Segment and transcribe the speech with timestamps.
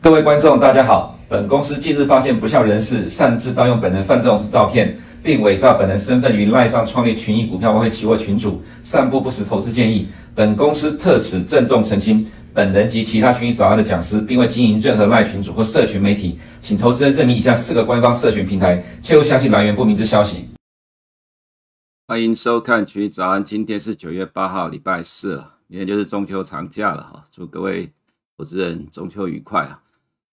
[0.00, 1.18] 各位观众，大家好。
[1.28, 10.08] 本公司近日发现不肖人士擅自盗用本人范仲式照片，并伪造本人身份于赖上创立群益股票外汇期货群组，散布不实投资建议。
[10.36, 20.48] 本公司特此郑重澄清，本人及其他群益早安的讲师，并未经营任何赖群组或社群媒体，请投资人认明以下四个官方社群平台，切勿相信来源不明之消息。
[22.06, 27.90] 欢迎收看群益早安，今天是九月八号，礼拜四了，明天就是中秋长假了哈，祝各位
[28.38, 29.82] 投资人中秋愉快啊！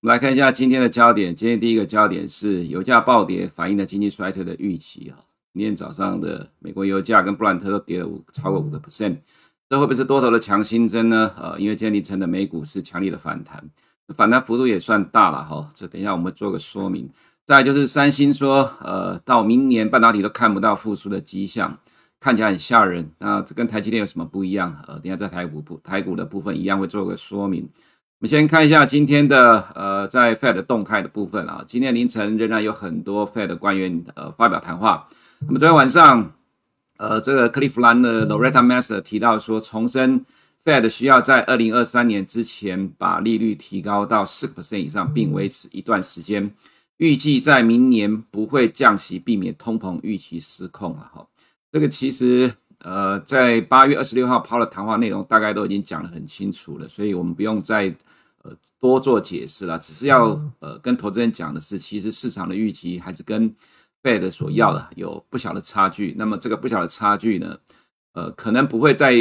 [0.06, 1.36] 们来看一下今天的焦点。
[1.36, 5.17] 今天第一个焦点是油价暴跌，反映了经济衰退的预期啊。
[5.52, 9.17] 今天早上的美国油价跟布兰特都跌了五超过五个 percent，
[9.67, 11.31] 这会不会是多头的强心针呢？
[11.36, 13.67] 呃，因为今天凌晨的美股是强力的反弹，
[14.16, 15.67] 反弹幅度也算大了哈。
[15.73, 17.09] 这等一下我们做个说明。
[17.44, 21.80] 再就是三星说，呃，到明年半导体都看不到复苏的迹象，
[22.19, 23.09] 看起来很吓人。
[23.17, 24.84] 那这跟台积电有什么不一样？
[24.88, 27.67] 呃，等一下在台股部台股的部分一样会做个说明。
[28.20, 31.66] 我们先看一下今天的呃，在 Fed 动态的部分啊。
[31.68, 35.10] 今天凌晨仍然有很多 Fed 官员呃发表谈话。
[35.46, 36.34] 那么昨天晚上，
[36.96, 40.26] 呃，这个克利夫兰的 Loretta Mester 提到说，重申
[40.64, 46.54] Fed 需要在二零二三年之前把利率提高到四个 percent 以上，并维持一段时间。
[46.96, 51.28] 预计在明年不会降息，避免通膨预期失控了哈。
[51.70, 52.54] 这个其实。
[52.80, 57.95] 呃，在八月二十六号抛的谈话内容大概都已经讲得很清楚了，所以我们不用再
[58.44, 63.56] 呃多做解释了，只是要呃跟投资人讲的是，其实市场的预期还是跟
[64.03, 66.13] Fed 所要的有不小的差距。
[66.18, 67.58] 那么这个不小的差距呢，
[68.13, 69.13] 呃，可能不会在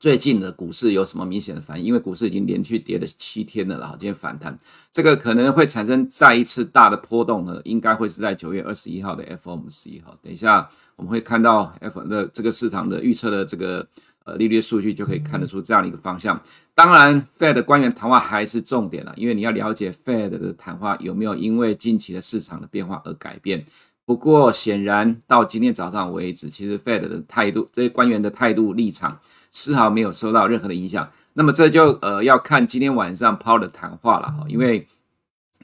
[0.00, 4.58] 最近的股市有什么明显的反应，因为股市已经连续跌了七天了，然后今天反弹，
[4.90, 10.68] 这个可能会产生再一次大的波动呢，应该会是在九月二十一号的 FOMC 哈，等一下。
[10.96, 13.86] 我们会看到 F 的这个市场的预测的这个
[14.24, 16.38] 呃利率数据，就可以看得出这样的一个方向。
[16.74, 23.64] 当然，Fed 官员谈话还是重点了，因为你要了解 Fed 的谈话有没有因为近期的市场的变化而改变。
[24.04, 29.18] 不过，显然到今天早上为止，其实 Fed 的态度，这些官员的态度立场
[29.50, 31.10] 丝毫没有受到任何的影响。
[31.34, 34.80] 那么这就呃要看今天晚上 Powell 的谈话了哈，因为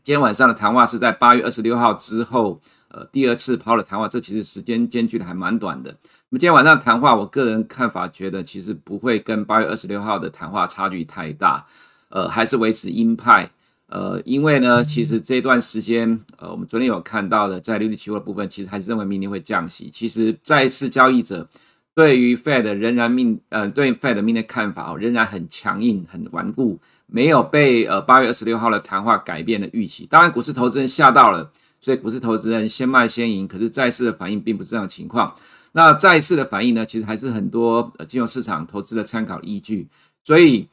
[0.02, 2.60] 今天晚上的谈话是在八月二十六号之后。
[2.88, 5.91] 呃，第二次抛的谈话，这其实时间间距的还蛮短的。
[5.91, 11.66] 那么今天晚上谈话，我个人看法觉得其实不会跟八月二十六号的谈话差距太大，
[12.08, 13.50] 呃，还是维持鹰派。
[13.88, 19.91] 呃，因为呢，其实这段时间，呃，我们昨天有看到的，在利率期货的部分，其实还是认为明年会降息。
[19.92, 21.47] 其实再次交易者
[21.96, 30.06] 对于 Fed 仍然命，呃，对 Fed 明年的看法仍然很强硬、很顽固，没有被呃八月二十六号的谈话改变的预期。
[30.06, 31.50] 当然，股市投资人吓到了。
[31.80, 35.34] 所以股市投资人先卖先赢，可是债市的反应并不是这样的情况。
[35.72, 39.88] 那债市的反应呢，其实还是很多呃金融市场投资的参考依据。
[40.22, 40.68] 所以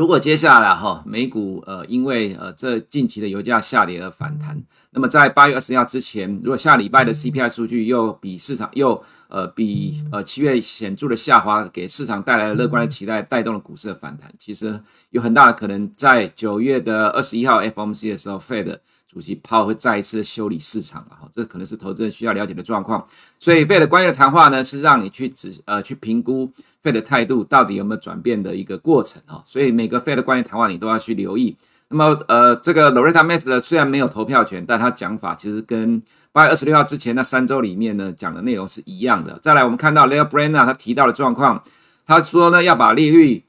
[0.00, 4.58] 如果接下来哈美股呃因为呃这近期的油价下跌而反弹，
[4.92, 14.80] 那么在八月二十号之前，如果下礼拜的 CPI 数据又比市场又呃比呃七月显著的下滑，给市场带来了乐观的期待，带动了股市的反弹，其实
[15.10, 18.78] 有很大的可能在九月的二十一号 FOMC 的时候，Fed
[19.12, 23.04] 主席炮会再一次修理市场了哈，这可能是投资人需要了解的状况。
[23.40, 26.48] 所以，Fed 官员的谈话呢，是让你去指呃去评估
[26.80, 29.42] 费的态度到底有没有转变的一个过程哈。
[29.44, 31.56] 所以，每个 Fed 官员谈话你都要去留意。
[31.88, 36.00] 那么，呃，这个 Loretta Mester 虽然没有投票权，但他讲法其实跟
[36.30, 39.36] 八月二十六号之前那三周里面呢讲的内容是一样的。
[39.42, 41.64] 再来，我们看到 Lael Brainard 他提到的状况，
[42.06, 43.44] 他说呢要把利率。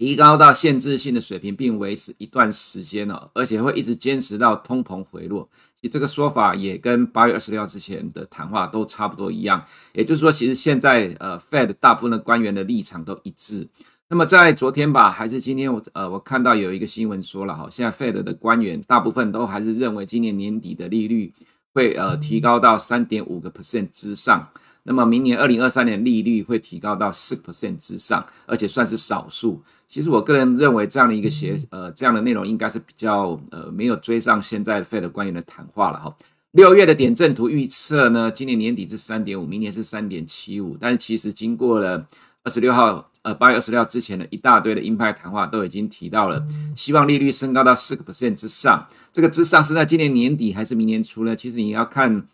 [0.00, 5.46] 提高到限制性的水平，并维持一段时间哦，而且会一直坚持到通膨回落。
[5.78, 9.62] 其实这个说法也跟八月二十六号之前的谈话都差不多一样。
[9.92, 13.68] 也就是说，其实现在呃，Fed 大部分的官员的立场都一致。
[14.08, 21.34] 那么在昨天吧，还是今天我呃，我看到有一个新闻说了哈，现在 Fed 的官员大部分都还是认为今年年底的利率
[21.74, 24.48] 会呃提高到三点五个 percent 之上。
[24.82, 29.62] 那么明年二零二三年利率会提高到四个 percent 之上，而且算是少数。
[29.86, 36.16] 其实我个人认为这样的一个协呃这样的内容应该是比较呃没有追上现在 Fed 官员的谈话了哈。
[36.52, 40.76] 六月的点阵图预测呢，今年年底是三点五，明年是三点七五。
[40.80, 42.06] 但是其实经过了
[42.42, 46.44] 二十六号呃八月二十六号之前的一大堆的鹰派谈话，都已经提到了
[46.74, 48.86] 希望利率升高到四个 percent 之上。
[49.12, 51.36] 这个之上是在今年年底还是明年初呢？
[51.36, 52.26] 其实你要看。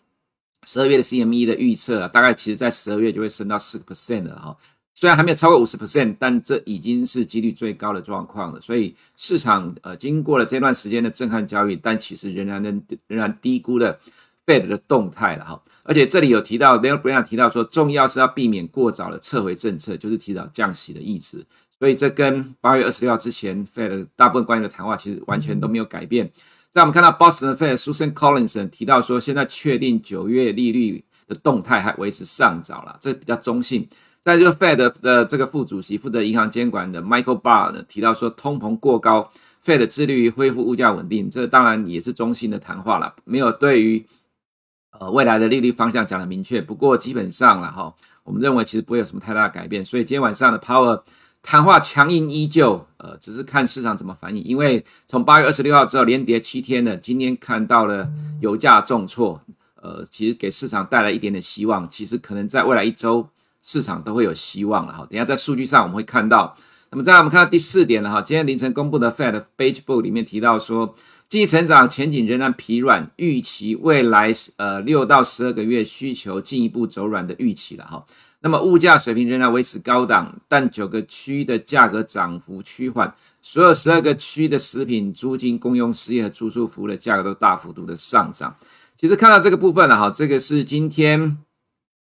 [0.64, 4.56] 十二月的 CME 的预测啊，大概其实在十二月就会升到四个 percent 了哈。
[4.94, 8.61] 虽然还没有超过五十 percent，但这已经是几率最高的状况了。
[8.61, 13.99] 所以市场呃经过了这段时间的震撼交易，但其实仍然能仍然低估了
[14.47, 15.62] Fed 的动态了哈。
[15.82, 21.44] 而且这里有提到 Lael Brainard 提到说，重要是要避免过早的撤回政策，就是提早降息的意思。
[21.79, 26.31] 所以这跟八月二十六号之前 Fed 大部分官员的谈话其实完全都没有改变。
[26.76, 33.88] 在我们看到 Boston Fed Susan Collins 提到说，现在确定九月利率的动态还维持上涨了，这比较中性。
[34.20, 39.31] 在这个 Fed 的这个副主席负责银行监管的 Michael Barr 呢提到说，通膨过高
[39.64, 44.05] ，Fed 致力于恢复物价稳定，这当然也是中性的谈话了，没有对于
[45.00, 46.61] 呃未来的利率方向讲得明确。
[46.61, 49.82] 不过基本上了哈，我们认为其实不会有什么太大改变。
[49.82, 51.02] 所以今天晚上的 Power
[51.46, 54.43] 谈话强硬依旧，呃，只是看市场怎么反应。
[54.43, 58.10] 因为从八月二十六号之后连跌七天了，今天看到了
[58.40, 59.40] 油价重挫，
[59.81, 61.88] 呃，其实给市场带来一点点希望。
[61.88, 63.28] 其实可能在未来一周。
[63.62, 66.56] 市场都会有希望了哈，等下在数据上我们会看到。
[66.93, 70.94] 那么再来我们看到第四点了哈，今天凌晨公布的 Fed Beige Book 里面提到说，
[71.28, 78.04] 经济成长前景仍然疲软，预期未来呃六到十二个月需求进一步走软的预期了哈。
[78.46, 83.12] 那么物价水平仍然维持高档，但九个区的价格涨幅趋缓，
[83.43, 88.56] 所有十二个区的食品、租金、公用事业和住宿服务的价格都大幅度的上涨。
[88.96, 91.38] 其实看到这个部分了哈，这个是今天。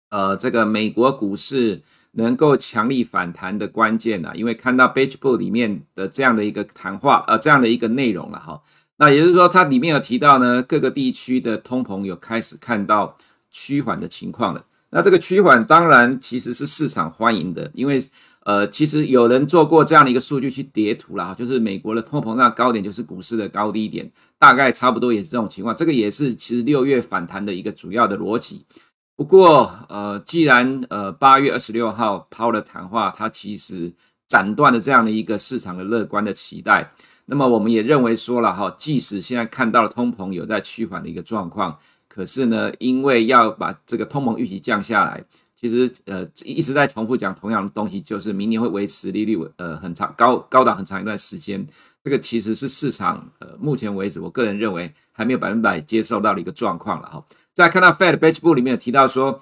[0.09, 1.83] 呃，这个美国股市
[2.13, 8.63] 能够强力反弹的关键呢、啊，因为看到 Beige Book 里面的这样的一个谈话，呃，这样的一个内容了哈。
[8.97, 13.17] 那也就是说，它里面有提到呢，各个地区的通膨有开始看到
[13.51, 14.65] 趋缓的情况了。
[14.95, 18.05] 那这个趋缓当然其实是市场欢迎的，因为
[18.45, 25.75] 呃，其实有人做过这样的一个数据去叠图了哈，就是美国的通膨那高点就是股市的高低点，大概差不多也是这种情况。
[25.75, 28.67] 这个也是其实六月反弹的一个主要的逻辑。
[29.17, 33.93] 不过，呃，既然呃八月二十六号抛了谈话，它其实
[34.27, 36.93] 斩断了这样的一个市场的乐观的期待。
[37.27, 41.79] 那么我们也认为说了哈，即使现在看到了通膨有在趋缓的一个状况，
[42.15, 45.25] 可是呢，因为要把这个通膨预期降下来，
[45.59, 51.67] 其实呃一直在重复讲同样的东西，就是明年会维持利率呃很长高高档很长一段时间。
[52.05, 57.25] 这个其实是市场呃目前为止，我个人认为还没有百分百接受到的一个状况了哈。
[57.55, 59.41] 再看到 Fed Beige Book 里面有提到说，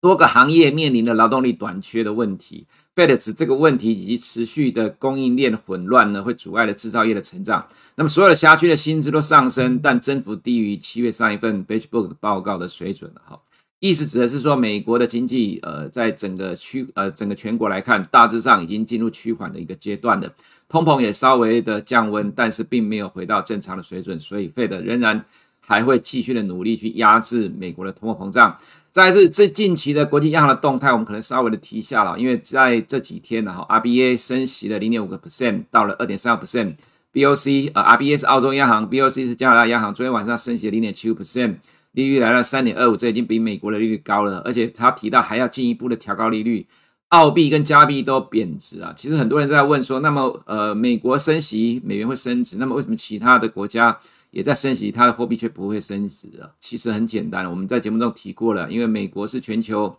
[0.00, 2.66] 多个行业面临的劳动力短缺的问题。
[2.94, 7.66] Fed 指这个问题以及持续的供应链混乱呢，会阻碍了制造业的成长。
[7.94, 13.40] 那么所有的辖区的薪资都上升，但增幅低于七月上一份 Beige Book 的报告的水准哈。
[13.80, 20.30] 意思指的是说，美国的经济呃，在整个区呃整个全国来看，大致上已经进入趋缓的一个阶段了，
[20.68, 25.24] 通膨也稍微的降温，但是并没有回到正常的水准，所以 Fed 仍然。
[25.64, 28.58] 还会继续的努力去压制美国的通货膨胀。
[28.92, 36.74] 再来是最近期的国际央行的动态，我们可能稍微的提一下了，因为在这几天呢，哈，RBA 升息了零点五个 percent 到了二点三个 percent。
[37.14, 41.54] BOC 呃，RBA 是澳洲央行，BOC 是加拿大央行，昨天晚上升息了零点七五 percent，
[41.92, 46.66] 利率来到三点二五，这已经比美国的利率高了，而且他提到还要进一步的调高利率。
[47.08, 53.98] 澳币跟加币都贬值啊，其实很多人在问说，那么呃，美国升息，美元会升值，那么为什么其他的国家？
[54.32, 56.50] 也在升息，它的货币却不会升值啊。
[56.58, 59.94] 其实很简单，我们在节目中提过了，因为美国是全球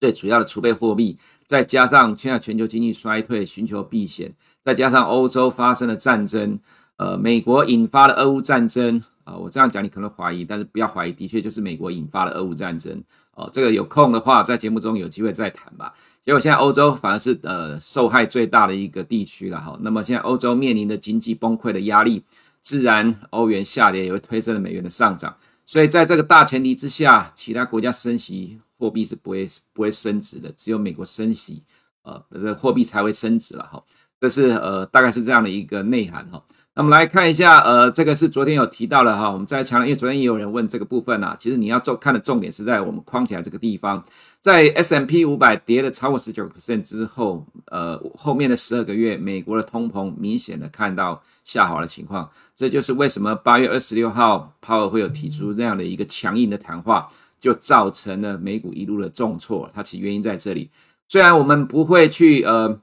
[0.00, 4.32] 最主要的储备货币，再加上现在全球经济衰退，寻求避险，
[4.64, 6.58] 再加上欧洲发生了战争，
[6.96, 13.02] 呃，美国引发了俄乌战争啊、我这样讲你可能怀疑，但是不要怀疑，的确就是美国引发了俄乌战争
[13.34, 15.94] 哦、这个有空的话，在节目中有机会再谈吧。
[16.20, 19.78] 结果现在欧洲反而是呃受害最大的一个地区了哈。
[19.80, 22.22] 那么现在欧洲面临的经济崩溃的压力。
[22.62, 31.64] 自然，欧元下跌也会推升了美元的上涨，所以在这个大前提之下，其他国家升息，货币是不会不会升值的，只有美国升息，
[32.02, 33.82] 呃，这货币才会升值了哈。
[34.20, 36.42] 这是呃，大概是这样的一个内涵哈。
[36.74, 44.02] 那么来看一下，呃，这个是昨天有提到的哈，我们再强调，因为昨天也有人问这个部分啊，其实你要做看的重点是在我们框起来这个地方，
[44.40, 57.06] 在 S M P 五百跌了超过十九个 percent 之后，呃，后面的十二个月，美国的通膨明显的看到下滑的情况，这就是为什么八月二十六号鲍尔会有提出这样的一个强硬的谈话，
[57.38, 60.70] 就造成了美股一路的重挫，它其实原因在这里。
[61.06, 62.80] 虽然我们不会去呃。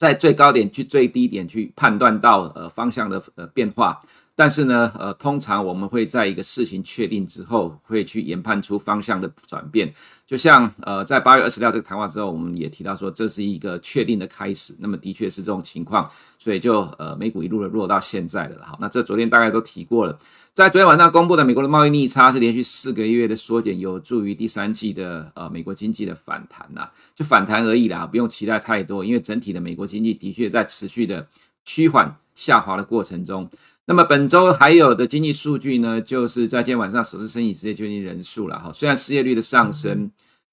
[0.00, 4.00] 在最高点去最低点去判断到呃方向的呃变化，
[4.40, 9.92] 但是呢呃通常我们会在一个事情确定之后，会去研判出方向的转变。
[10.26, 14.74] 就像呃在八月二十六这个谈话之后，我们也提到说这是一个确定的开始。
[14.78, 18.64] 那么的确是这种情况，所以就呃美股一路的弱到现在的了。
[18.64, 20.18] 好，那这昨天大概都提过了。
[20.54, 31.26] 在昨天晚上公布的美国的贸易逆差是连续四个月的缩减，有助于第三季的呃美国经济的反弹呐，就反弹而已啦，不用期待太多，因为整体的美国经济的确在持续的
[31.62, 33.50] 趋缓下滑的过程中。
[33.90, 40.08] 那么本周还有的经济数据呢，就是在今天晚上首次申请失业救济人数了哈，虽然失业率的上升，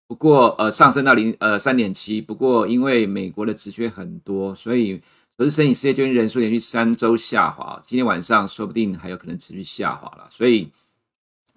[0.08, 5.00] 不过呃上升到零呃三点七，不过因为美国的职缺很多，所以
[5.38, 10.28] 首次申请失业救济人数连续三周下滑，今天晚上说不定还有可能持续下滑了。
[10.32, 10.72] 所以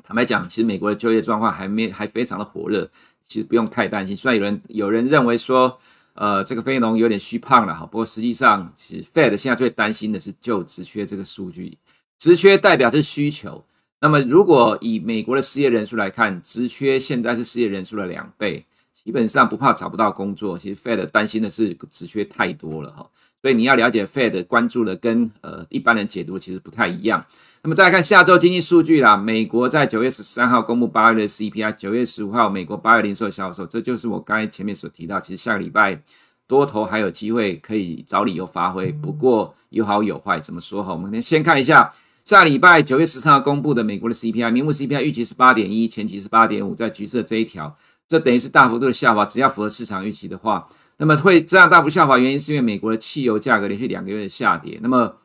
[0.04, 2.86] 坦白讲，其实美国的就业状况还没还非常的火热，
[3.26, 4.14] 其实不用太担心。
[4.14, 5.78] 虽然有人有人认为说，
[6.14, 11.78] 呃，这个非农有点虚胖了哈，不过实际上，其实 Fed 现在最担心的是就职缺这个数据，
[12.18, 13.64] 职缺代表是需求。
[14.00, 18.66] 那么如果以美国的失业人数来看，职缺现在是失业人数的两倍。
[19.02, 23.10] 基本上不怕找不到工作，其实 Fed 担心的是职缺太多了哈，
[23.42, 27.24] 所以你要了解 Fed 关注的跟呃一般人解读其实不太一样。
[27.62, 36.02] 那么再来看下周经济数据啦，美国在九月十三号公布八月的 CPI，九月十五号美国八月零售销售，这就是我刚才前面所提到，其实下个礼拜
[36.46, 40.92] 多头还有机会可以找理由发挥，不过有好有坏，怎么说哈？
[40.92, 41.92] 我们先看一下
[42.24, 47.76] 下礼拜九月十三号公布的美国的 CPI，名目 CPI 预期是八点一，前期是八点五，在橘色这一条。
[48.08, 50.66] 这等于是大幅度的下滑，只要符合市场预期的话，
[51.00, 55.16] 那么会这样大幅下滑，原因是因为美国的汽油价格连续两个月的下跌，那么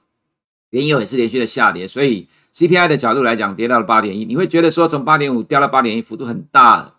[0.70, 6.96] 原油也是连续的下跌，所以 CPI 的角度来讲，跌到了八点一，你会觉得说从八点五掉到八点一幅度很大，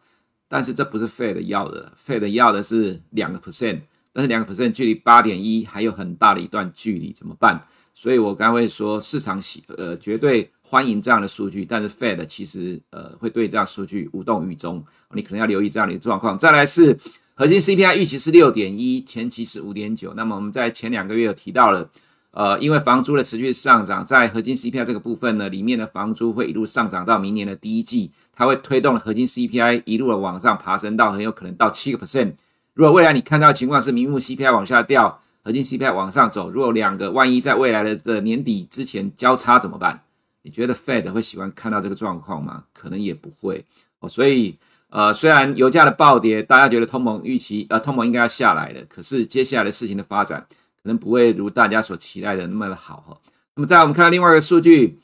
[0.47, 3.81] 但是这不是 Fed 要的，Fed 要的是两个 percent，
[4.13, 7.67] 但是两个 percent 距离八点一还有很大的一段距离，怎么办？
[7.95, 10.51] 所以我刚才会说市场喜呃绝对。
[10.69, 16.37] 欢迎这样的数据，但是 Fed 其实呃会对这样数据无动于衷，你可能要留意这样的一个状况。
[16.37, 16.99] 再来是
[17.39, 20.15] 核心 CPI 预期是六点一，前期是五点九。
[20.15, 21.91] 那么我们在前两个月有提到了，
[22.31, 32.33] 呃，因为房租的持续上涨，在核心 CPI 这个部分呢，里面的房租会一路上涨到明年的第一季，它会推动核心 CPI 一路的往上爬升到很有可能到七个 percent。
[32.73, 40.05] 如果未来你看到的情况是明目 CPI 往下掉，核心 CPI 往上走，如果两个万一在未来的的年底之前交叉怎么办？
[40.41, 42.65] 你觉得 Fed 会喜欢看到这个状况吗？
[42.73, 43.63] 可能也不会
[43.99, 44.09] 哦。
[44.09, 44.57] 所以，
[44.89, 53.19] 呃，虽然油价的暴跌，大家觉得通膨预期，呃，通膨应该要下来了，可是接下来的事情的发展可能不会如大家所期待的那么的好哈。
[53.57, 54.99] 那么，再我们看到另外一个数据，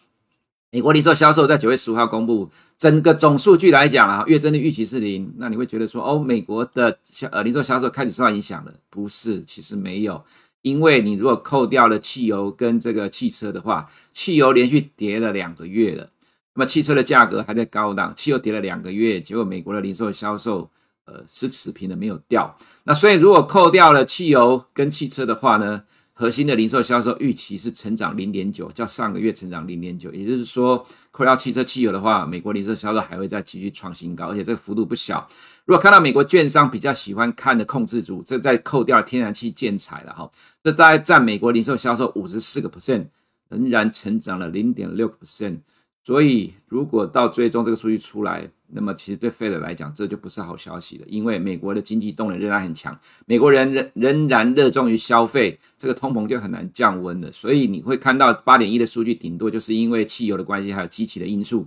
[0.70, 8.72] 美国零售销售在九月十五号公布，整个总数据来讲啊，月增的预期是零，那你会觉得说，哦，美国的销呃零售销售开始受到影响了？
[8.88, 10.24] 不是，其实没有。
[10.62, 16.08] 因为你如果扣掉了汽油跟这个汽车的话，汽油连续跌了两个月了，
[16.54, 20.70] 那么汽车的价格还在高档，汽油跌了两个月，结果美国的零售销售
[21.06, 22.56] 呃是持平的，没有掉。
[22.84, 25.82] 那所以如果扣掉了汽油跟汽车的话呢，
[26.12, 35.26] 核心的零售销售预期是成长零点九，较上个月成长零点九，也就是说扣掉汽车、汽油的话，美国零售销售还会再继续创新高，而且这个幅度不小。
[35.64, 40.30] 如果看到美国券商比较喜欢看的控制组，这再扣掉了天然气建材了哈，
[40.62, 43.06] 这大概占美国零售销售五十四个 percent，
[43.48, 45.60] 仍然成长了零点六个 percent。
[46.04, 57.30] 所以如果到最终这个数据出来，那么其实对 Fed 来讲，这就不是好消息了，因为美国的经济动能仍然很强，美国人仍仍然热衷于消费，这个通膨就很难降温了。
[57.30, 61.66] 所以你会看到八点一的数据，顶多就是因为汽油的关系，还有机器的因素。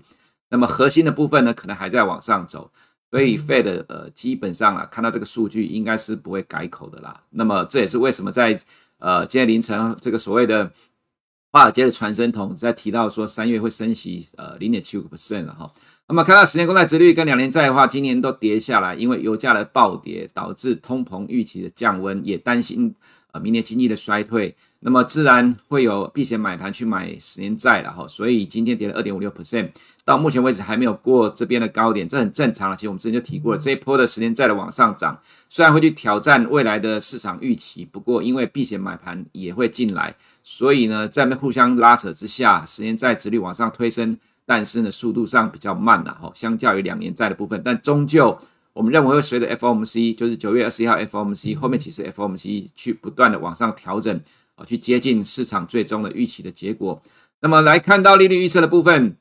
[0.50, 2.70] 那么核心的部分呢，可能还在往上走。
[3.12, 7.22] 所以 Fed 呃基本上啊，看到这个数据应该是不会改口的啦。
[7.30, 8.60] 那么这也是为什么在
[8.98, 10.70] 呃今天凌晨这个所谓的
[11.55, 15.71] 华尔街的传声筒在提到说三月会升息呃零点七五个 percent 了哈。
[16.05, 22.93] 那么看到十年公债殖率跟两年债的话，今年都跌下来，因为油价的暴跌导致通膨预期的降温，也担心
[23.36, 24.56] 呃明年经济的衰退。
[24.80, 29.72] 那么自然会有避险买盘去买十年债了哈，所以今天跌了二点五六 percent，
[30.04, 32.75] 到目前为止还没有过这边的高点，这很正常了。
[32.75, 44.15] 其实我们之前就提过了，这一波的十年债的往上涨，虽然会去挑战未来的市场预期，不过因为避险买盘也会进来，所以呢，在互相拉扯之下，十年债殖率往上推升，
[44.46, 48.38] 但是呢，速度上比较慢了哈，相较于两年债的部分，但终究
[48.75, 54.22] 我们认为会随着 FOMC，就是九月二十一号 FOMC 后面其实 FOMC 去不断的往上调整。
[54.58, 57.03] 啊，去接近市场最终的预期的结果。
[57.41, 59.17] 那么来看到利率预测的部分，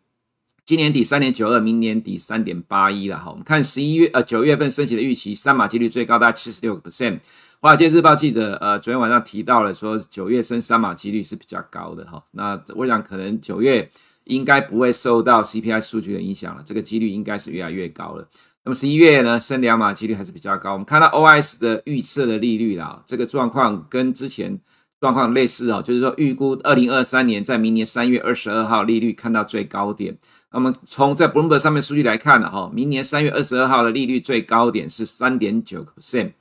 [0.65, 3.33] 今年底三点九二，明年底三点八一了哈。
[3.33, 7.19] 我们看十一月呃九月份升息的预期，三码几率最高大概七十六个 percent。
[7.59, 12.25] 华尔街日报记者呃昨天晚上提到了说，九月升三码几率是比较高的哈。
[12.31, 13.91] 那我想可能九月
[14.27, 18.29] 应该不会受到 CPI 数据的影响了，这个几率应该是越来越高了。
[18.65, 20.73] 那么十一月呢，升两码几率还是比较高。
[20.73, 24.61] 我们看到 OIS 的预测的利率啦，这个状况跟之前。
[25.01, 30.17] 状况类似哦，就是说预估二零二三年在明年三月二十二号利率看到最高点。
[30.51, 36.33] 那么从在 Bloomberg 上面数据来看呢，哈，明年三月二十二号的利率最高点是三点九 percent。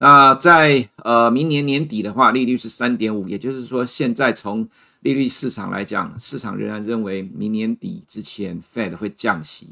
[0.00, 4.68] 那在呃明年年底的话，利率是三点五，也就是说现在从
[5.00, 9.70] 利率市场来讲，市场仍然认为明年底之前 Fed 会降息。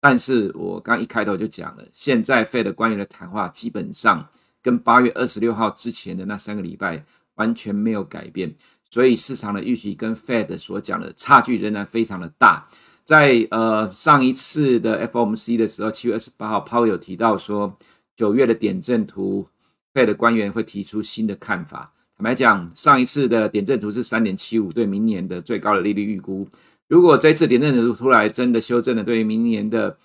[0.00, 4.26] 但是我刚一开头就讲了，现在 Fed 官员的谈话基本上
[4.62, 7.04] 跟八月二十六号之前的那三个礼拜
[7.34, 8.54] 完全没有改变，
[8.90, 12.66] 所以市场的预期跟 Fed 所讲的差距仍然非常的大。
[13.04, 17.76] 在呃上一次的 FOMC 的时候，七月二十八号 p o w e 有提到说
[18.14, 19.48] 九月的点阵图
[19.92, 21.92] ，Fed 官员会提出新的看法。
[22.16, 26.46] 坦白讲，上一次的点阵图是三点七五，对明年的最高的利率预估。
[26.90, 29.96] 如果这次点阵图出来真的修正了，对于明年的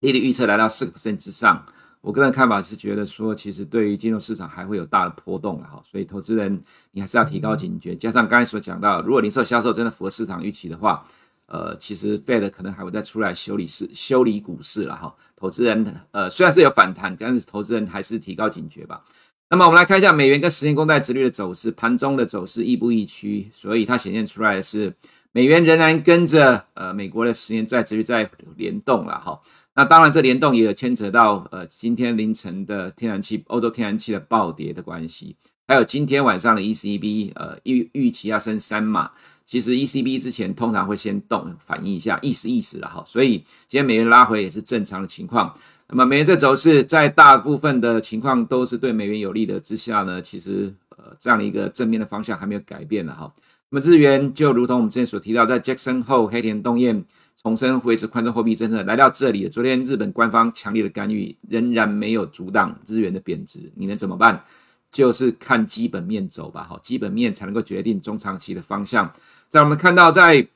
[0.00, 1.64] 利率预测来到四个 percent 之上，
[2.00, 5.80] 我个人看法是觉得说，其实对于金融市场还会有大的波动哈。
[5.88, 7.94] 所以投资人你还是要提高警觉。
[7.94, 11.06] 加上刚才所讲到，如果零售销售真的符合市场预期的话，
[11.46, 15.14] 呃，其实 Fed 可能还会再出来修理市、修理股市了哈。
[15.36, 19.04] 投资人呃虽然是有反弹，但是投资人还是提高警觉吧。
[19.48, 24.92] 那么我们来看一下美元跟十年公债殖率的走势，盘中的走势亦步亦趋，所以它显现出来的是
[25.32, 29.40] 美元仍然跟着呃美国的十年债殖率在联动了哈。
[29.74, 35.36] 那当然这联动也有牵扯到呃今天凌晨的天然气、欧洲天然气的暴跌的关系，
[35.68, 39.10] 还有今天晚上的 ECB 呃预预期要升三码。
[39.46, 45.52] 其实 ECB 之前通常会先动反映一下，意思意思了哈，所以今天美元拉回也是正常的情况。
[45.88, 53.32] 那么美元这走势在大部分的情况都是对美元有利的之下呢，其实呃这样的一个正面的方向还没有改变了哈。
[53.72, 57.04] 那么日元就如同我们之前所提到，在 Jackson Hole 黑田东彦
[57.40, 64.44] 重申维持宽松货币政策来到这里，昨天日本官方强烈的干预仍然没有阻挡日元的贬值，你能怎么办？
[64.90, 69.12] 就是看基本面走吧，好，基本面才能够决定中长期的方向。
[69.48, 70.48] 在我们看到，在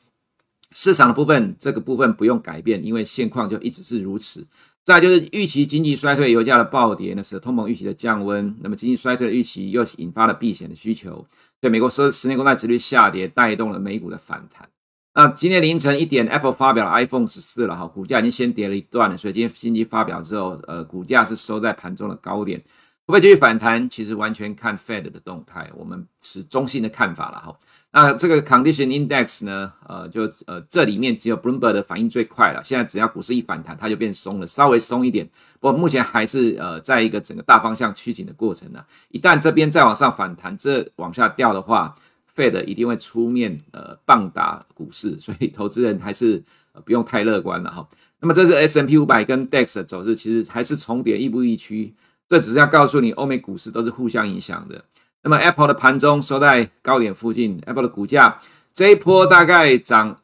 [0.72, 4.44] 市场的部分，这个部分不用改变，因为现况就一直是如此。
[4.84, 11.26] 再就是预期经济衰退，油价的暴跌呢，是通膨预期的降温，那么经济衰退的预期又引发了避险的需求，
[11.58, 14.68] 对美国十十年公债殖率下跌，带动了美股的反弹。
[15.14, 22.62] 那今天凌晨一点，Apple 发表了 iPhone 十四了，哈，股价已经先跌了一段了，所以今天新机发表之后，呃，股价是收在盘中的高点。
[23.06, 23.88] 会不会继续反弹？
[23.90, 27.54] 其实完全看 Fed 的动态，我们持中性的看法了哈。
[27.92, 29.70] 那这个 Condition Index 呢？
[29.86, 32.64] 呃，就呃这里面只有 Bloomberg 的反应最快了。
[32.64, 35.28] 现在只要股市一反弹，它就变松了，稍微松一点。
[35.60, 38.82] 不过目前还是呃在一个整个大方向趋紧的过程呢。
[39.10, 41.94] 一旦这边再往上反弹，这往下掉的话
[42.34, 46.42] ，Fed 一定会出面呃棒打股市， 所以投资人还是
[46.86, 47.86] 不用太乐观了哈。
[48.20, 51.94] 那么这是 S&P 500跟 DAX 的走势，其实还是重叠，亦步亦趋。
[52.28, 54.84] 这只是要告诉你，欧美股市都是互相影响的。
[55.22, 58.38] 那么，Apple 的盘中收在高点附近，Apple 的股价
[58.72, 60.18] 这一波大概涨，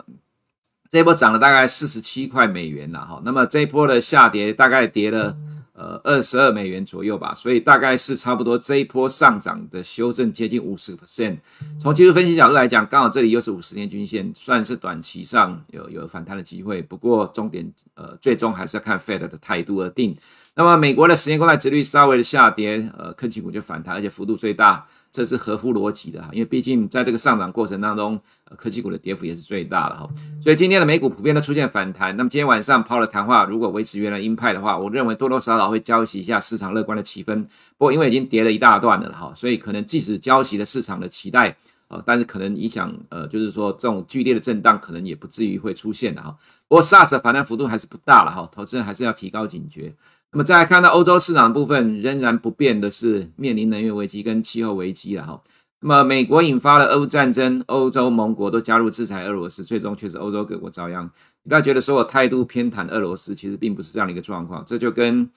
[0.90, 3.22] 这一波涨了大概四十七块美元了哈。
[3.24, 5.36] 那么这一波的下跌大概跌了
[5.80, 11.38] 呃二十二美元左右吧，所以大概是差不多这一波上涨的修正接近五十个 percent。
[11.80, 16.82] 从技术分析角度来讲，刚好这里又是五十天均线，算是短期上有有反弹的机会。
[16.82, 20.14] 不过重点呃，最终还是要看 Fed 的态度而定。
[20.54, 28.20] 那么美国的十年公债殖率稍微的下跌，呃，科技股就反弹，而且幅度最大，这是合乎逻辑的哈，因为毕竟在这个上涨过程当中，
[28.56, 30.08] 科技股的跌幅也是最大的哈，
[30.40, 32.16] 所以今天的美股普遍都出现反弹。
[32.16, 37.42] 那么今天晚上抛了谈话如果维持原来鹰派的话，我认为多多少少会浇熄一下市场乐观的气氛。
[37.76, 41.56] 不过因为已经跌了一大段了哈，所以可能即使浇熄了市场的期待，
[41.88, 46.36] 呃，但是可能影响呃，就是说这种剧烈的震荡可能也不至于会出现的哈。
[46.68, 49.92] 不过 SARS 的反弹幅度还是不大了哈，投资人还是要提高警觉。
[50.32, 55.42] 那么再来看到欧洲市场的部分，仍然不变的是面临能源危机跟气候危机了哈。
[55.80, 61.04] 那么美国引发了俄乌战争，欧洲盟国都加入制裁俄罗斯，最终却是欧洲各国遭殃。
[61.42, 64.62] 你不要觉得说我态度偏袒俄罗斯，其实并不是这样的一个状况。
[64.64, 65.28] 这就跟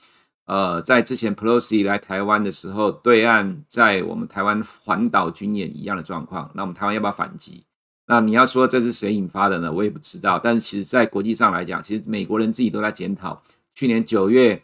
[0.45, 6.51] 呃在之前 Pelosi 来台湾的时候，对岸在我们台湾环岛军演一样的状况。
[6.53, 7.63] 那我们台湾要不要反击？
[8.05, 9.71] 那你要说这是谁引发的呢？
[9.73, 10.37] 我也不知道。
[10.37, 13.41] 但是其实在国际上来讲，其实美国人自己都在检讨，
[13.73, 14.61] 去年九月。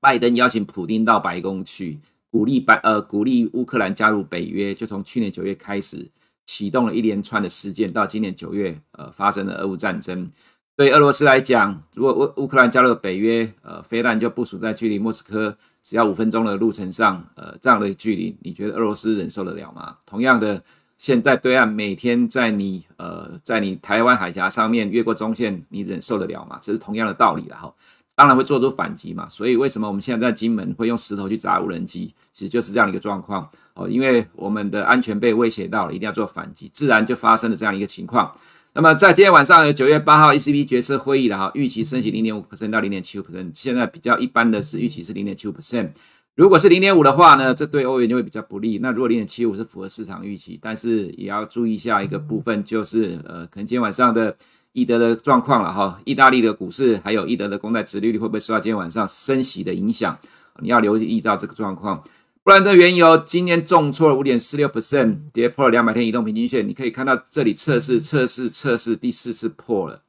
[0.00, 6.10] 拜登邀请普丁到白宫去，鼓励白呃鼓励乌克兰加入北约，就从去年九月开始
[6.46, 10.28] 启动了一连串的事件，到今年九月呃发生了俄乌战争。
[10.76, 19.98] 对俄罗斯来讲，如果乌乌克兰加入北约，呃，飞弹就部署在距离莫斯科只要五分钟的路程上，呃，这样的距离，你觉得俄罗斯忍受得了吗？
[20.06, 20.62] 同样的，
[20.96, 26.58] 现在对岸每天在你呃在你台湾海峡上面越过中线，你忍受得了吗？
[26.62, 27.74] 这是同样的道理了哈。
[28.20, 32.14] 当然会做出反击嘛，所以为什么我们现在在金门会用石头去砸无人机？
[32.34, 38.30] 其实就是这样的一个状况哦，因为我们的安全被威胁到了，一定要做反击，自然就发生了这样一个情况。
[38.74, 45.88] 那么在今天晚上有九月八号 ECB 决策会议的哈，预期升息零点五 percent 到零点七五 percent，现在比较一般的是预期是零点七五 percent。
[46.34, 48.80] 如果是零点五的话呢，这对欧元就会比较不利。
[48.82, 54.36] 那如果零点七五是符合市场预期，但是也要注意一下一个部分，就是呃，可能今天晚上的。
[54.72, 60.18] 易德的状况了哈，意大利的股市还有易德的公债殖利率会不会受到今天晚上升息的影响？
[60.60, 62.04] 你要留意到这个状况。
[62.42, 66.66] 布兰特原油今天重挫了五点四六 percent，跌破了两百天移动平均线。
[66.66, 70.02] 你可以看到这里测试测试测试第四次破了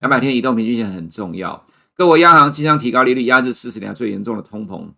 [0.00, 1.64] 两百天移动平均线，很重要。
[1.94, 4.88] 各国央行即将提高利率，压制四十年最严重的通膨，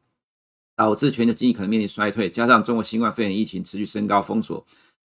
[0.76, 2.30] 导致全球经济可能面临衰退。
[2.30, 4.64] 加上中国新冠肺炎疫情持续升高封锁，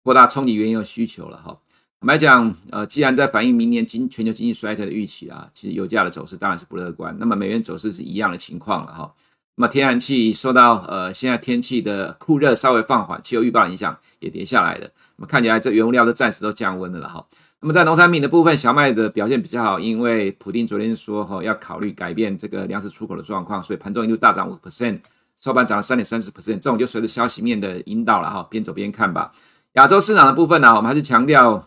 [0.02, 1.58] 扩大冲击原油需求了哈。
[2.00, 7.16] 我们来讲，呃，既然在反映明年经全球经济衰退的预期啊，其实油价的走势当然是不乐观。
[7.18, 9.14] 那么美元走势是一样的情况了哈。
[9.54, 14.86] 那么天然气受到呃现在天气的酷热稍微放缓，气候预报影响也跌下来了。
[15.16, 17.26] 那么看起来这原物料都暂时都降温了了哈。
[17.60, 25.00] 那么在农产品的部分，小麦的表现比较好，因为普丁昨天说哈要考虑改变这个粮食出口的状况，所以盘中一度大涨五 percent，
[25.40, 26.58] 收盘涨了三点三十 percent。
[26.58, 29.32] 这种就随着消息面的引导了哈，边走边看吧。
[29.72, 31.66] 亚洲市场的部分呢，我们还是强调。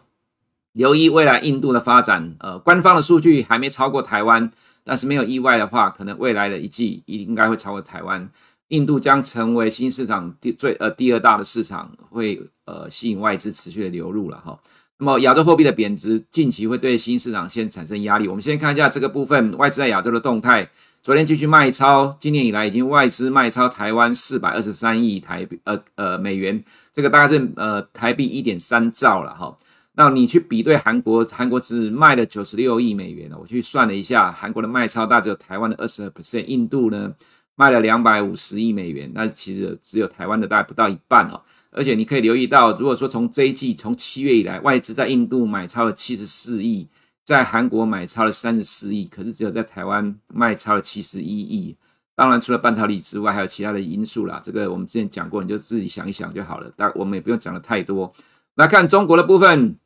[0.73, 4.51] 留意未来印度的发展，呃，官方的数据还没超过台湾，
[4.83, 8.29] 但是没有意外的话，可能未来的一季应该会超过台湾。
[8.69, 14.59] 印度将成为新市场第最呃第二大的市场，会呃吸引外资持续的流入了哈。
[14.99, 18.27] 那么亚洲货币的贬值近期会对新市场先产生压力。
[18.27, 20.69] 我们先看一下这个部分外资在亚洲的动态，
[21.01, 29.57] 昨天继续卖超，今年以来已经外资卖超台湾四百二十三亿台呃呃美元，这个大概是呃台币一点三兆了哈。
[29.95, 37.13] 那你去比对韩国，韩国只卖了九十六亿美元，我去算了一下，韩国的卖超大只有台湾的二十二 percent，印度呢
[37.55, 41.41] 卖了两百五十亿美元，那其实只有台湾的大概不到一半哦。
[41.71, 46.87] 而且你可以留意到，如果说从这一季从七月以来，外资在印度买超了七十四亿，
[47.25, 51.75] 在韩国买超了三十四亿，可是只有在台湾卖超了七十一亿。
[52.15, 54.41] 当然，除了半导体之外，还有其他的因素啦。
[54.43, 56.71] 这个我们之前讲过，你就自己想一想就好了。
[56.75, 58.11] 但我们也不用讲的太多。
[58.59, 59.77] 来看中国的部分。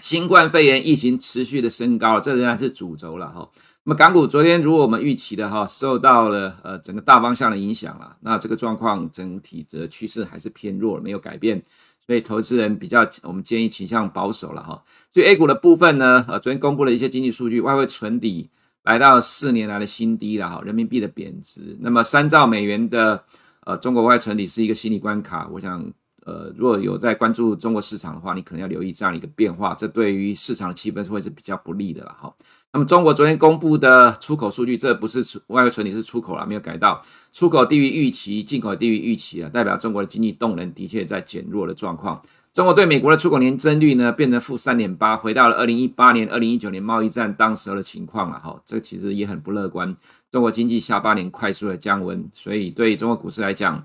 [0.00, 3.48] 新冠肺炎疫情持续的升高，这仍然是主轴了哈。
[3.84, 11.62] 那么港股昨天如果我们预期的哈，受到了呃整个大方向的影响了，那这个状况整体的趋势还是偏弱，没有改变，
[12.04, 14.82] 所以投资人比较我们建议倾向保守了哈。
[15.12, 18.50] 所以 A 股的部分呢，呃，昨天公布了一些经济数据，外汇存底
[18.82, 23.24] 来到四年来的新低了哈，人民币的贬值，那么三兆美元的
[23.66, 25.92] 呃中国外存底是一个心理关卡，我想。
[26.24, 32.32] 呃，如果有在关注中国市场的话，你可能要留意这样一个变化，这对于市场的气氛会是比较不利的了哈。
[32.72, 42.22] 那么中国昨天公布的出口数据，这不是出外汇存底是出口了，没有改到出口低于预期，进口低于预期啊，代表中国的经济动能的确在减弱的状况。
[42.52, 48.60] 中国对美国的出口年增率呢，变成负三点八，回到了二零一八年、二零一九年贸易战当时候的情况了哈。
[48.64, 49.96] 这其实也很不乐观，
[50.30, 53.84] 中国经济下半年快速的降温，所以对中国股市来讲。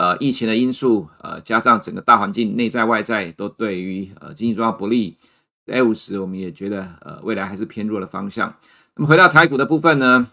[0.00, 5.18] 呃，疫情的因素，呃，加上整个大环境内在外在都对于呃经济状况不利
[5.66, 8.56] ，A 五十我们也觉得呃未来还是偏弱的方向。
[8.96, 10.28] 那么回到台股的部分呢，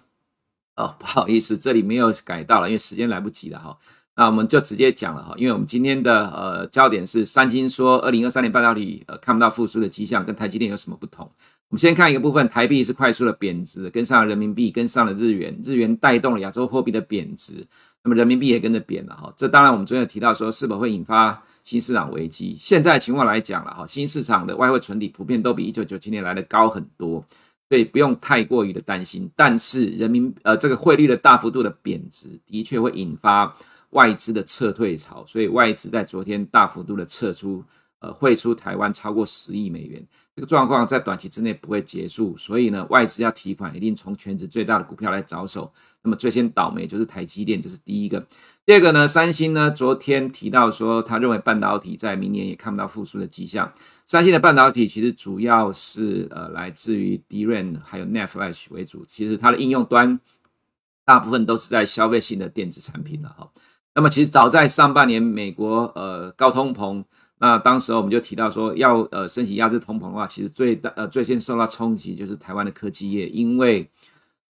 [0.77, 3.77] 哦，不好意思，这里没有改到了，因为时间来不及了哈。
[4.15, 11.30] 那我们就直接讲了哈，因为我们今天的呃焦点是三星说二零二三年半导体呃看不到复苏的迹象，跟台积电有什么不同？
[11.69, 17.67] 我们先看一个部分，台币是快速的贬值，跟上了人民币，跟上了日元，日元带动了亚洲货币的贬值。
[18.07, 22.55] 那么人民币也跟着贬了哈，这当然我们昨天有提到说是否会引发新市场危机。
[22.57, 27.21] 现在情况来讲了哈，新市场的外汇存底普遍都比一九九七年来的高很多，
[27.67, 29.29] 所以不用太过于的担心。
[29.35, 33.53] 但是人民呃这个汇率的大幅度的贬值，的确会引发
[33.89, 37.61] 外资的撤退潮，所以外资在昨天大幅度的撤出。
[37.99, 40.05] 呃，汇出台湾超过十亿美元，
[40.36, 45.73] 这个状况在短期之内不会结束，所以呢，外资要提款一定从全值最大的股票来着手。
[46.03, 48.23] 那么最先倒霉就是台积电，这是第一个。
[48.67, 53.73] 第二个呢，三星呢昨天提到说，他认为半导体在明年也看不到复苏的迹象。
[54.05, 60.19] 三星的半导体其实主要是呃来自于 DRAM 还有 NAND Flash 为主，其实它的应用端
[61.03, 63.49] 大部分都是在消费性的电子产品了哈。
[63.95, 67.03] 那么其实早在上半年，美国呃高通膨。
[67.39, 73.88] 那当时我们就提到说，要呃升息压制通膨的话，其实最大呃最先受到冲击就是台湾的科技业，因为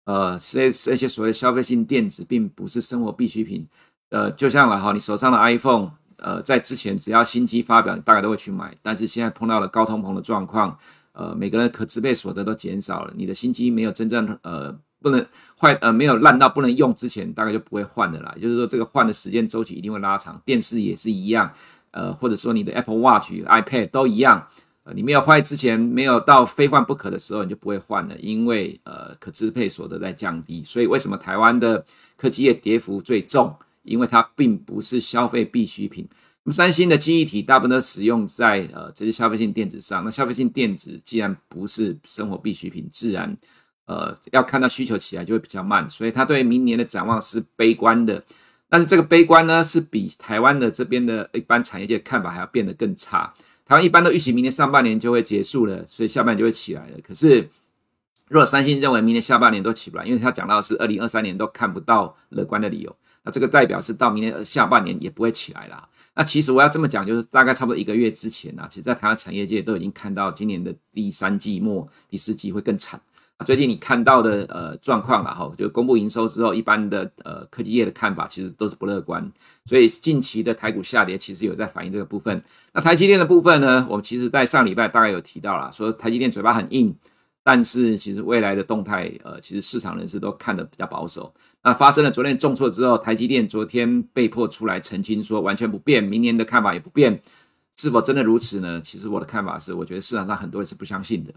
[0.05, 3.67] 呃这这些所谓消费性电子并不是生活必需品，
[4.09, 10.77] 呃就像了哈，你手上的 iPhone，呃在之前只要新机发表，你大概都会去买，但是现在碰到了高通膨的状况，
[11.11, 15.25] 呃每个人可支配所得都减少了，你的新机没有真正呃不能
[15.59, 21.51] 坏呃没有烂到不能用之前，大概就不会换的啦，就是说这个换的时间周期一定会拉长，电视也是一样。
[21.97, 24.47] 呃，或者说你的 Apple Watch、iPad 都一样，
[24.83, 30.63] 呃，你没有坏之前，没有到非换不可的时候，你就不会换了，因为呃，可支配所得在降低。
[30.63, 31.83] 所以为什么台湾的
[32.15, 33.55] 科技业跌幅最重？
[33.81, 36.07] 因为它并不是消费必需品。
[36.43, 40.03] 那么三星的记忆体大部分都使用在呃这些消费性电子上。
[40.05, 43.35] 那消费性电子既然不是生活必需品，自然
[43.85, 45.89] 呃要看到需求起来就会比较慢。
[45.89, 48.23] 所以他对明年的展望是悲观的。
[48.69, 53.33] 但是这个悲观呢，是比台湾的这边的一般产业界看法还要变得更差。
[53.65, 56.97] 台湾一般都预期明年上半年就会结束了，所以下半年就会起来了。
[57.05, 57.49] 可是，
[58.29, 65.89] 如果三星认为明年下半年都起不来，因为他讲到是二零二三年都看不到乐观的理由，那这个代表是到明年下半年也不会起来了。
[66.15, 72.99] 那其实我要这么讲，就是大概差不多一个月之前啊，其实在台湾产业界都已经看到今年的第三季末、第四季会更惨。
[73.45, 79.31] 最近你看到的呃状况啊，哈，就公布营收之后，一般的呃科技业的看法其实都是不乐观，
[79.65, 82.41] 所以近期的台股下跌其实有在反映这个部分。
[82.73, 86.95] 那台积电的部分呢，我们其实在上礼拜大概有提到了，说台积电嘴巴很硬，
[87.43, 91.31] 但是其实未来的动态，呃，其实市场人士都看得比较保守。
[91.61, 97.21] 那发生了昨天重挫之后，台积电昨天被迫出来澄清说完全不变，明年的看法也不变，
[97.75, 98.81] 是否真的如此呢？
[98.83, 101.31] 其实我的看法是，我觉得市场上很多人是不相信的。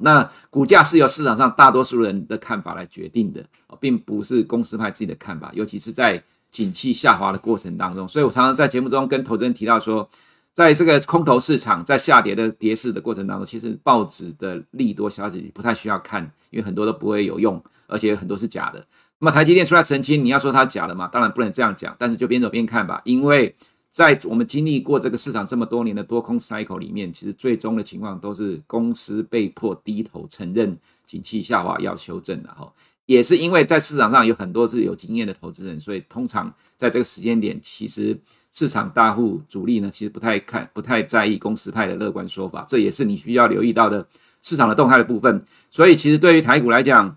[0.00, 8.08] 那股价是由市场上大多数人的看法来决定的，哦，并不是公司派自己的看法，尤其是在景气下滑的过程当中。
[8.08, 10.08] 所以我常常在节目中跟投资人提到说，
[10.54, 18.84] 在这个空头市场在下跌的跌势的过程当中，其实报纸的利多消息不太需要看，因为很多都不会有用，而且很多是假的。
[19.18, 21.08] 那么台积电出来澄清，你要说它假的嘛？
[21.08, 23.54] 当然不能这样讲，但是就边走边看吧，因为。
[23.96, 32.70] 在我们经历过这个市场这么多年的多空 cycle 里面，其实最终的情况都是公司被迫低头承认景气下滑要修正的哈。
[33.06, 38.14] 也是因为在市场上有很多是有经验的投资人，所以通常在这个时间点，其实
[38.52, 44.06] 市场大户主力呢，其实不太看、不太在意公司派的乐观说法，这也是你需要留意到的
[44.42, 45.42] 市场的动态的部分。
[45.70, 47.16] 所以其实对于台股来讲，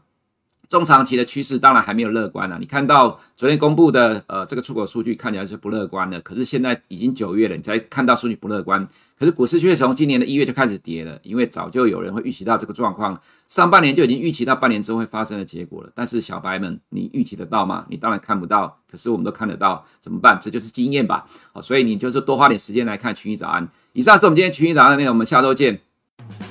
[0.69, 2.58] 中长期的趋势当然还没有乐观啊！
[2.60, 8.88] 你看到昨天公布的呃这个出口数据看起来是不乐观的，可是现在已经九月了，你才看到数据不乐观。
[9.17, 15.89] 可是股市却从今年的一月就开始跌了，因为早就有人会预期到这个状况，上半年就已经预期到半年之后会发生的结果了。
[15.95, 17.84] 但是小白们，你预期得到吗？
[17.89, 20.38] 你当然看不到，可是我们都看得到，怎么办？
[20.39, 21.25] 这就是经验吧。
[21.51, 23.67] 好，所以你就是多花点时间来看群益早安。
[23.93, 25.79] 以上是我们今天群益早安的内容，我们下周见。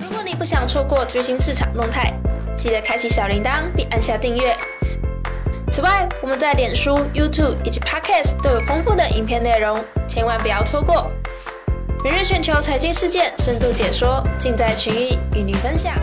[0.02, 2.12] 如果你不想错过最新市场动态，
[2.58, 4.54] 记得开启小铃铛并按下订阅。
[5.70, 11.10] 此外，我们在脸书、YouTube 以及 Podcast 都有丰富的影片内容，千万不要错过。
[12.02, 15.94] 每日全球财经事件深度解说，尽在群益与您分享。